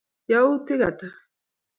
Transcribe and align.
Yautik 0.29 0.81
Ata? 0.89 1.07